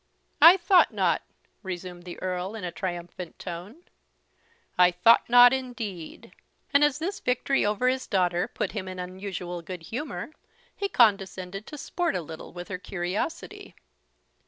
[0.41, 1.21] "I thought not,"
[1.61, 3.83] resumed the Earl in a triumphant tone
[4.75, 6.33] "I thought not, indeed."
[6.73, 10.31] And as this victory over his daughter put him in unusual good humour,
[10.75, 13.75] he condescended to sport a little with her curiosity.